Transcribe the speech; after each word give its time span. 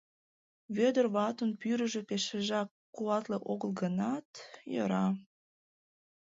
Вӧдыр 0.75 1.05
ватын 1.15 1.51
пӱрыжӧ 1.61 2.01
пешыжак 2.09 2.69
куатле 2.95 3.37
огыл 3.51 3.71
гынат, 3.81 4.29
йӧра. 4.73 5.07